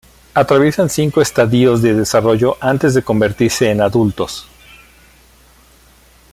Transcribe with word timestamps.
Atraviesan 0.33 0.89
cinco 0.89 1.21
estadios 1.21 1.83
de 1.83 1.93
desarrollo 1.93 2.57
antes 2.59 2.95
de 2.95 3.03
convertirse 3.03 3.69
en 3.69 3.81
adultos. 3.81 4.47